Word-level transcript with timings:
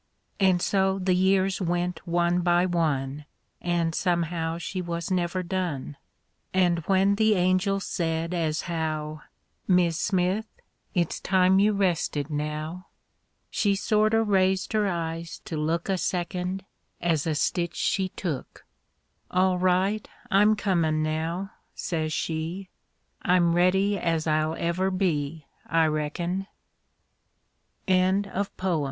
And 0.39 0.63
so 0.63 0.97
the 0.97 1.13
years 1.13 1.61
went 1.61 2.07
one 2.07 2.39
by 2.41 2.65
one. 2.65 3.25
An' 3.61 3.93
somehow 3.93 4.57
she 4.57 4.81
was 4.81 5.11
never 5.11 5.43
done; 5.43 5.95
An' 6.55 6.77
when 6.87 7.13
the 7.17 7.35
angel 7.35 7.79
said, 7.79 8.33
as 8.33 8.61
how" 8.61 9.21
Mis' 9.67 9.99
Smith, 9.99 10.47
it's 10.95 11.19
time 11.19 11.59
you 11.59 11.73
rested 11.73 12.31
now," 12.31 12.87
She 13.51 13.75
sorter 13.75 14.23
raised 14.23 14.73
her 14.73 14.87
eyes 14.87 15.37
to 15.45 15.55
look 15.55 15.87
A 15.87 15.99
second, 15.99 16.65
as 16.99 17.25
a^ 17.27 17.37
stitch 17.37 17.75
she 17.75 18.09
took; 18.09 18.65
All 19.29 19.59
right, 19.59 20.07
I'm 20.31 20.55
comin' 20.55 21.03
now," 21.03 21.51
says 21.75 22.11
she, 22.11 22.69
I'm 23.21 23.53
ready 23.53 23.99
as 23.99 24.25
I'll 24.25 24.55
ever 24.57 24.89
be, 24.89 25.45
I 25.67 25.85
reckon," 25.85 26.47
Albert 27.87 28.23
Bigelow 28.25 28.43
Paine. 28.57 28.79